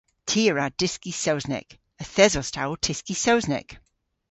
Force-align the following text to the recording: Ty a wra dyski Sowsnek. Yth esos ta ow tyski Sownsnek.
Ty 0.29 0.41
a 0.49 0.51
wra 0.53 0.67
dyski 0.79 1.11
Sowsnek. 1.23 1.69
Yth 2.01 2.19
esos 2.25 2.49
ta 2.51 2.61
ow 2.67 2.75
tyski 2.83 3.15
Sownsnek. 3.23 3.69